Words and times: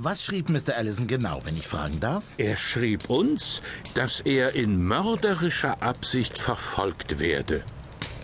Was 0.00 0.22
schrieb 0.22 0.48
Mr. 0.48 0.76
Allison 0.76 1.08
genau, 1.08 1.40
wenn 1.44 1.56
ich 1.56 1.66
fragen 1.66 1.98
darf? 1.98 2.22
Er 2.36 2.56
schrieb 2.56 3.10
uns, 3.10 3.62
dass 3.94 4.20
er 4.20 4.54
in 4.54 4.84
mörderischer 4.84 5.82
Absicht 5.82 6.38
verfolgt 6.38 7.18
werde. 7.18 7.64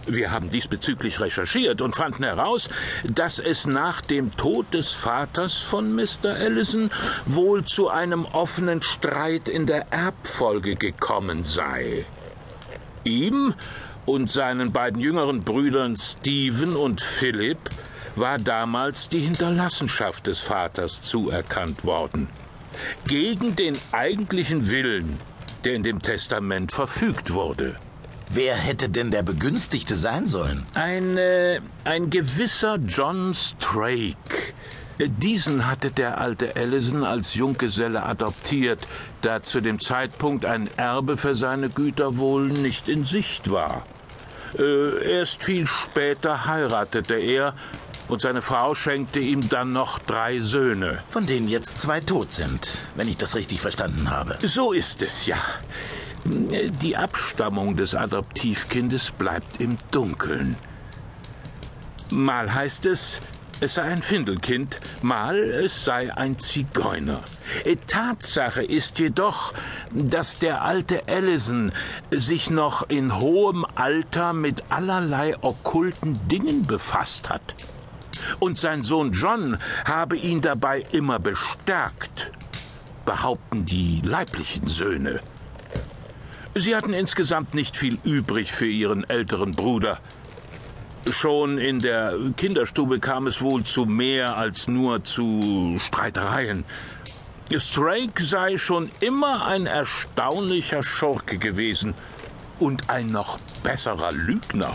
Wir 0.07 0.31
haben 0.31 0.51
diesbezüglich 0.51 1.19
recherchiert 1.19 1.83
und 1.83 1.97
fanden 1.97 2.23
heraus, 2.23 2.71
dass 3.03 3.41
es 3.41 3.67
nach 3.67 4.03
dem 4.03 4.31
Tod 4.31 4.73
des 4.73 4.93
Vaters 4.93 5.55
von 5.55 5.93
Mr. 5.93 6.29
Allison 6.29 6.91
wohl 7.27 7.65
zu 7.65 7.89
einem 7.89 8.25
offenen 8.25 8.81
Streit 8.81 9.49
in 9.49 9.67
der 9.67 9.93
Erbfolge 9.93 10.77
gekommen 10.77 11.43
sei. 11.43 12.07
Ihm 13.03 13.53
und 14.07 14.31
seinen 14.31 14.71
beiden 14.71 15.01
jüngeren 15.01 15.43
Brüdern 15.43 15.97
Stephen 15.97 16.77
und 16.77 17.01
Philip 17.01 17.59
war 18.17 18.39
damals 18.39 19.09
die 19.09 19.21
Hinterlassenschaft 19.21 20.27
des 20.27 20.41
Vaters 20.41 21.03
zuerkannt 21.03 21.85
worden. 21.85 22.29
Gegen 23.09 23.57
den 23.57 23.77
eigentlichen 23.93 24.71
Willen, 24.71 25.19
der 25.65 25.75
in 25.75 25.83
dem 25.83 26.01
Testament 26.01 26.73
verfügt 26.73 27.33
wurde. 27.33 27.77
Wer 28.31 28.57
hätte 28.57 28.89
denn 28.89 29.11
der 29.11 29.23
Begünstigte 29.23 29.97
sein 29.97 30.27
sollen? 30.27 30.67
Ein, 30.75 31.17
äh, 31.17 31.61
ein 31.85 32.11
gewisser 32.11 32.77
John 32.77 33.35
Strake. 33.35 34.55
Diesen 34.99 35.67
hatte 35.67 35.91
der 35.91 36.21
alte 36.21 36.55
Allison 36.57 37.05
als 37.05 37.35
Junggeselle 37.35 38.05
adoptiert, 38.05 38.87
da 39.23 39.43
zu 39.43 39.61
dem 39.61 39.81
Zeitpunkt 39.81 40.45
ein 40.45 40.69
Erbe 40.77 41.17
für 41.17 41.35
seine 41.35 41.69
Güter 41.69 42.17
wohl 42.17 42.47
nicht 42.47 42.89
in 42.89 43.05
Sicht 43.05 43.51
war. 43.51 43.85
Äh, 44.57 45.19
erst 45.19 45.43
viel 45.43 45.67
später 45.67 46.47
heiratete 46.47 47.15
er 47.15 47.55
und 48.09 48.21
seine 48.21 48.43
Frau 48.43 48.75
schenkte 48.75 49.21
ihm 49.21 49.49
dann 49.49 49.73
noch 49.73 49.99
drei 49.99 50.41
Söhne. 50.41 51.03
Von 51.09 51.27
denen 51.27 51.49
jetzt 51.49 51.81
zwei 51.81 52.01
tot 52.01 52.33
sind, 52.33 52.69
wenn 52.95 53.09
ich 53.09 53.17
das 53.17 53.35
richtig 53.35 53.61
verstanden 53.61 54.11
habe. 54.11 54.37
So 54.43 54.73
ist 54.73 55.03
es, 55.03 55.27
ja. 55.27 55.39
Die 56.25 56.97
Abstammung 56.97 57.77
des 57.77 57.95
Adoptivkindes 57.95 59.11
bleibt 59.11 59.61
im 59.61 59.77
Dunkeln. 59.91 60.57
Mal 62.11 62.55
heißt 62.55 62.87
es, 62.87 63.21
es 63.61 63.75
sei 63.75 63.85
ein 63.85 64.03
Findelkind, 64.03 64.79
mal 65.03 65.37
es 65.37 65.85
sei 65.85 66.15
ein 66.15 66.39
Zigeuner. 66.39 67.21
Tatsache 67.87 68.63
ist 68.63 68.99
jedoch, 68.99 69.55
dass 69.93 70.39
der 70.39 70.63
alte 70.63 71.07
Allison 71.09 71.73
sich 72.11 72.51
noch 72.51 72.89
in 72.89 73.19
hohem 73.19 73.65
Alter 73.75 74.33
mit 74.33 74.65
allerlei 74.71 75.37
okkulten 75.41 76.27
Dingen 76.29 76.63
befasst 76.67 77.31
hat. 77.31 77.55
Und 78.39 78.59
sein 78.59 78.83
Sohn 78.83 79.13
John 79.13 79.59
habe 79.85 80.17
ihn 80.17 80.41
dabei 80.41 80.85
immer 80.93 81.19
bestärkt, 81.19 82.31
behaupten 83.05 83.65
die 83.65 84.01
leiblichen 84.05 84.67
Söhne. 84.67 85.21
Sie 86.55 86.77
hatten 86.77 86.93
insgesamt 86.93 87.55
nicht 87.55 87.77
viel 87.77 87.99
übrig 88.05 88.53
für 88.53 88.67
ihren 88.67 89.09
älteren 89.09 89.53
Bruder. 89.53 89.99
Schon 91.11 91.59
in 91.59 91.81
der 91.81 92.17
Kinderstube 92.37 93.01
kam 93.01 93.27
es 93.27 93.43
wohl 93.43 93.65
zu 93.65 93.85
mehr 93.85 94.37
als 94.37 94.69
nur 94.69 95.05
zu 95.05 95.77
Streitereien. 95.79 96.65
Strake 97.57 98.23
sei 98.25 98.57
schon 98.57 98.91
immer 99.01 99.47
ein 99.47 99.67
erstaunlicher 99.67 100.83
Schurke 100.83 101.39
gewesen 101.39 101.95
und 102.59 102.89
ein 102.89 103.09
noch 103.09 103.39
besserer 103.63 104.13
Lügner. 104.13 104.75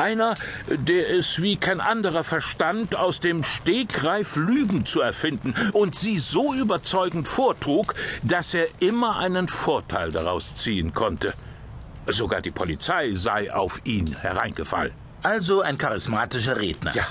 Einer, 0.00 0.34
der 0.66 1.10
es 1.10 1.42
wie 1.42 1.56
kein 1.56 1.82
anderer 1.82 2.24
verstand, 2.24 2.96
aus 2.96 3.20
dem 3.20 3.42
Stegreif 3.42 4.36
Lügen 4.36 4.86
zu 4.86 5.02
erfinden 5.02 5.54
und 5.74 5.94
sie 5.94 6.18
so 6.18 6.54
überzeugend 6.54 7.28
vortrug, 7.28 7.94
dass 8.22 8.54
er 8.54 8.66
immer 8.78 9.18
einen 9.18 9.46
Vorteil 9.46 10.10
daraus 10.10 10.56
ziehen 10.56 10.94
konnte. 10.94 11.34
Sogar 12.06 12.40
die 12.40 12.50
Polizei 12.50 13.12
sei 13.12 13.52
auf 13.52 13.82
ihn 13.84 14.16
hereingefallen. 14.16 14.92
Also 15.22 15.60
ein 15.60 15.76
charismatischer 15.76 16.58
Redner. 16.58 16.94
Ja, 16.94 17.06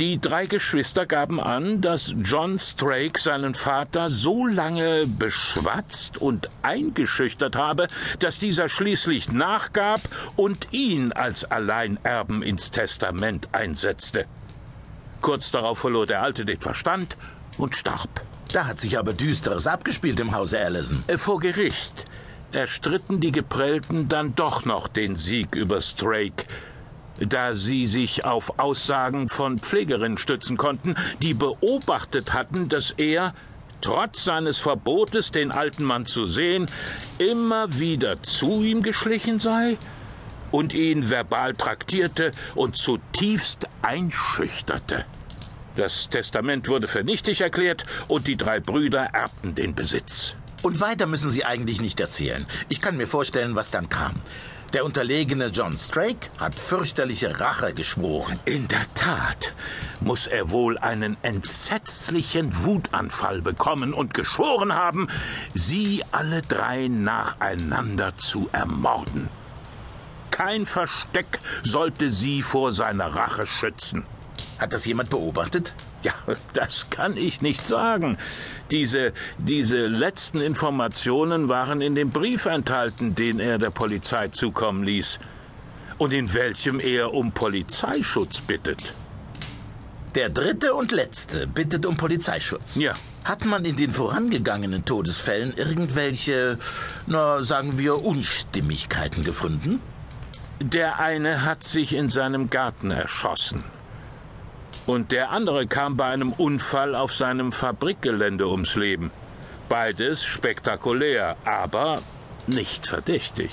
die 0.00 0.18
drei 0.18 0.46
Geschwister 0.46 1.04
gaben 1.04 1.38
an, 1.40 1.82
dass 1.82 2.14
John 2.24 2.58
Strake 2.58 3.20
seinen 3.20 3.54
Vater 3.54 4.08
so 4.08 4.46
lange 4.46 5.06
beschwatzt 5.06 6.16
und 6.16 6.48
eingeschüchtert 6.62 7.54
habe, 7.54 7.86
dass 8.18 8.38
dieser 8.38 8.70
schließlich 8.70 9.30
nachgab 9.30 10.00
und 10.36 10.68
ihn 10.72 11.12
als 11.12 11.44
Alleinerben 11.44 12.42
ins 12.42 12.70
Testament 12.70 13.50
einsetzte. 13.52 14.24
Kurz 15.20 15.50
darauf 15.50 15.80
verlor 15.80 16.06
der 16.06 16.22
Alte 16.22 16.46
den 16.46 16.62
Verstand 16.62 17.18
und 17.58 17.76
starb. 17.76 18.22
Da 18.54 18.66
hat 18.66 18.80
sich 18.80 18.96
aber 18.98 19.12
Düsteres 19.12 19.66
abgespielt 19.66 20.18
im 20.18 20.34
Hause 20.34 20.60
Allison. 20.60 21.04
Äh, 21.08 21.18
vor 21.18 21.40
Gericht 21.40 22.06
erstritten 22.52 23.20
die 23.20 23.32
Geprellten 23.32 24.08
dann 24.08 24.34
doch 24.34 24.64
noch 24.64 24.88
den 24.88 25.14
Sieg 25.14 25.54
über 25.54 25.82
Strake, 25.82 26.46
da 27.20 27.54
sie 27.54 27.86
sich 27.86 28.24
auf 28.24 28.58
Aussagen 28.58 29.28
von 29.28 29.58
Pflegerinnen 29.58 30.18
stützen 30.18 30.56
konnten, 30.56 30.96
die 31.22 31.34
beobachtet 31.34 32.32
hatten, 32.32 32.68
dass 32.68 32.92
er, 32.92 33.34
trotz 33.80 34.24
seines 34.24 34.58
Verbotes, 34.58 35.30
den 35.30 35.52
alten 35.52 35.84
Mann 35.84 36.06
zu 36.06 36.26
sehen, 36.26 36.66
immer 37.18 37.78
wieder 37.78 38.22
zu 38.22 38.62
ihm 38.62 38.82
geschlichen 38.82 39.38
sei 39.38 39.78
und 40.50 40.74
ihn 40.74 41.10
verbal 41.10 41.54
traktierte 41.54 42.32
und 42.54 42.76
zutiefst 42.76 43.66
einschüchterte. 43.82 45.04
Das 45.76 46.08
Testament 46.08 46.68
wurde 46.68 46.88
für 46.88 47.04
nichtig 47.04 47.40
erklärt 47.40 47.86
und 48.08 48.26
die 48.26 48.36
drei 48.36 48.60
Brüder 48.60 49.10
erbten 49.12 49.54
den 49.54 49.74
Besitz. 49.74 50.34
Und 50.62 50.80
weiter 50.80 51.06
müssen 51.06 51.30
Sie 51.30 51.44
eigentlich 51.44 51.80
nicht 51.80 52.00
erzählen. 52.00 52.46
Ich 52.68 52.82
kann 52.82 52.96
mir 52.96 53.06
vorstellen, 53.06 53.54
was 53.54 53.70
dann 53.70 53.88
kam. 53.88 54.16
Der 54.72 54.84
unterlegene 54.84 55.46
John 55.48 55.76
Strake 55.76 56.30
hat 56.38 56.54
fürchterliche 56.54 57.40
Rache 57.40 57.74
geschworen. 57.74 58.38
In 58.44 58.68
der 58.68 58.86
Tat 58.94 59.52
muss 60.00 60.28
er 60.28 60.52
wohl 60.52 60.78
einen 60.78 61.16
entsetzlichen 61.22 62.64
Wutanfall 62.64 63.42
bekommen 63.42 63.92
und 63.92 64.14
geschworen 64.14 64.72
haben, 64.72 65.08
sie 65.54 66.04
alle 66.12 66.42
drei 66.42 66.86
nacheinander 66.86 68.16
zu 68.16 68.48
ermorden. 68.52 69.28
Kein 70.30 70.66
Versteck 70.66 71.40
sollte 71.64 72.08
sie 72.08 72.40
vor 72.40 72.70
seiner 72.70 73.16
Rache 73.16 73.48
schützen. 73.48 74.04
Hat 74.58 74.72
das 74.72 74.84
jemand 74.84 75.10
beobachtet? 75.10 75.74
Ja, 76.02 76.14
das 76.54 76.88
kann 76.90 77.16
ich 77.16 77.42
nicht 77.42 77.66
sagen. 77.66 78.16
Diese, 78.70 79.12
diese 79.38 79.86
letzten 79.86 80.38
Informationen 80.38 81.48
waren 81.48 81.80
in 81.80 81.94
dem 81.94 82.10
Brief 82.10 82.46
enthalten, 82.46 83.14
den 83.14 83.38
er 83.38 83.58
der 83.58 83.70
Polizei 83.70 84.28
zukommen 84.28 84.82
ließ 84.82 85.18
und 85.98 86.14
in 86.14 86.32
welchem 86.32 86.80
er 86.80 87.12
um 87.12 87.32
Polizeischutz 87.32 88.40
bittet. 88.40 88.94
Der 90.14 90.30
dritte 90.30 90.74
und 90.74 90.90
letzte 90.90 91.46
bittet 91.46 91.84
um 91.84 91.96
Polizeischutz. 91.96 92.76
Ja. 92.76 92.94
Hat 93.24 93.44
man 93.44 93.66
in 93.66 93.76
den 93.76 93.90
vorangegangenen 93.90 94.86
Todesfällen 94.86 95.52
irgendwelche, 95.54 96.58
na, 97.06 97.42
sagen 97.42 97.76
wir, 97.76 98.02
Unstimmigkeiten 98.02 99.22
gefunden? 99.22 99.80
Der 100.58 100.98
eine 101.00 101.44
hat 101.44 101.62
sich 101.62 101.94
in 101.94 102.08
seinem 102.08 102.48
Garten 102.48 102.90
erschossen 102.90 103.62
und 104.90 105.12
der 105.12 105.30
andere 105.30 105.68
kam 105.68 105.96
bei 105.96 106.06
einem 106.06 106.32
Unfall 106.32 106.96
auf 106.96 107.12
seinem 107.12 107.52
Fabrikgelände 107.52 108.48
ums 108.48 108.74
Leben. 108.74 109.12
Beides 109.68 110.24
spektakulär, 110.24 111.36
aber 111.44 111.94
nicht 112.48 112.88
verdächtig. 112.88 113.50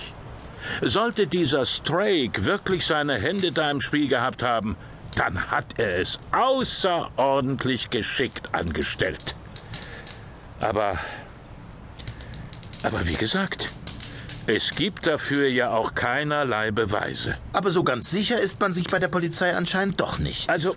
Sollte 0.81 1.27
dieser 1.27 1.65
Strake 1.65 2.45
wirklich 2.45 2.87
seine 2.87 3.19
Hände 3.19 3.51
da 3.51 3.69
im 3.69 3.81
Spiel 3.81 4.07
gehabt 4.07 4.41
haben, 4.41 4.75
dann 5.15 5.51
hat 5.51 5.77
er 5.77 5.99
es 5.99 6.19
außerordentlich 6.31 7.91
geschickt 7.91 8.55
angestellt. 8.55 9.35
Aber. 10.59 10.97
Aber 12.81 13.07
wie 13.07 13.15
gesagt, 13.15 13.69
es 14.47 14.71
gibt 14.71 15.05
dafür 15.05 15.47
ja 15.47 15.69
auch 15.69 15.93
keinerlei 15.93 16.71
Beweise. 16.71 17.37
Aber 17.53 17.69
so 17.69 17.83
ganz 17.83 18.09
sicher 18.09 18.39
ist 18.39 18.59
man 18.59 18.73
sich 18.73 18.87
bei 18.87 18.97
der 18.97 19.07
Polizei 19.07 19.55
anscheinend 19.55 20.01
doch 20.01 20.17
nicht. 20.17 20.49
Also, 20.49 20.75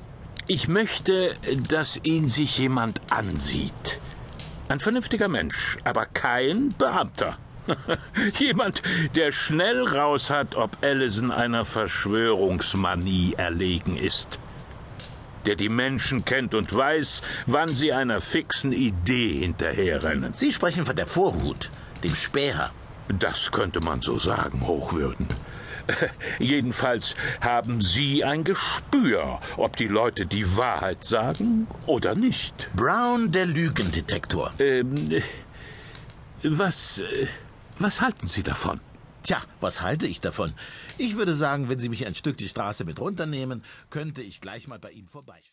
ich 0.50 0.66
möchte, 0.66 1.36
dass 1.68 2.00
ihn 2.02 2.26
sich 2.26 2.58
jemand 2.58 3.00
ansieht. 3.08 4.00
Ein 4.68 4.80
vernünftiger 4.80 5.28
Mensch, 5.28 5.78
aber 5.84 6.06
kein 6.06 6.70
Beamter. 6.76 7.38
jemand, 8.40 8.82
der 9.14 9.30
schnell 9.30 9.84
raus 9.84 10.28
hat, 10.28 10.56
ob 10.56 10.78
Allison 10.82 11.30
einer 11.30 11.64
Verschwörungsmanie 11.64 13.34
erlegen 13.36 13.96
ist. 13.96 14.40
Der 15.46 15.54
die 15.54 15.68
Menschen 15.68 16.24
kennt 16.24 16.56
und 16.56 16.74
weiß, 16.74 17.22
wann 17.46 17.72
sie 17.72 17.92
einer 17.92 18.20
fixen 18.20 18.72
Idee 18.72 19.38
hinterherrennen. 19.38 20.34
Sie 20.34 20.52
sprechen 20.52 20.84
von 20.84 20.96
der 20.96 21.06
Vorhut, 21.06 21.70
dem 22.02 22.16
Späher. 22.16 22.72
Das 23.20 23.52
könnte 23.52 23.78
man 23.78 24.02
so 24.02 24.18
sagen, 24.18 24.66
Hochwürden. 24.66 25.28
Jedenfalls 26.38 27.14
haben 27.40 27.80
Sie 27.80 28.24
ein 28.24 28.44
Gespür, 28.44 29.40
ob 29.56 29.76
die 29.76 29.88
Leute 29.88 30.26
die 30.26 30.56
Wahrheit 30.56 31.04
sagen 31.04 31.66
oder 31.86 32.14
nicht. 32.14 32.70
Brown, 32.74 33.32
der 33.32 33.46
Lügendetektor. 33.46 34.52
Ähm, 34.58 34.94
was, 36.42 37.00
äh, 37.00 37.26
was 37.78 38.00
halten 38.00 38.26
Sie 38.26 38.42
davon? 38.42 38.80
Tja, 39.22 39.38
was 39.60 39.82
halte 39.82 40.06
ich 40.06 40.20
davon? 40.20 40.54
Ich 40.96 41.16
würde 41.16 41.34
sagen, 41.34 41.68
wenn 41.68 41.78
Sie 41.78 41.90
mich 41.90 42.06
ein 42.06 42.14
Stück 42.14 42.38
die 42.38 42.48
Straße 42.48 42.84
mit 42.84 42.98
runternehmen, 43.00 43.62
könnte 43.90 44.22
ich 44.22 44.40
gleich 44.40 44.66
mal 44.66 44.78
bei 44.78 44.90
Ihnen 44.90 45.08
vorbeischauen. 45.08 45.44